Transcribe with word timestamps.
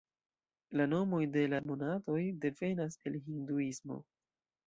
La 0.79 0.85
nomoj 0.93 1.19
de 1.35 1.43
la 1.51 1.59
monatoj 1.71 2.17
devenas 2.45 2.97
el 3.11 3.19
Hinduismo. 3.29 3.99